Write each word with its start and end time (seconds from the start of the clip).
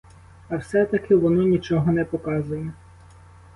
А 0.49 0.57
все-таки 0.59 1.15
воно 1.15 1.43
нічого 1.43 1.91
не 1.91 2.05
показує. 2.05 2.73